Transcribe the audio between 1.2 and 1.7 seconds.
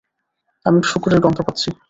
গন্ধ পাচ্ছি।